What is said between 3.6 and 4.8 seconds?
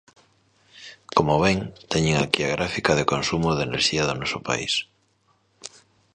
enerxía do noso país.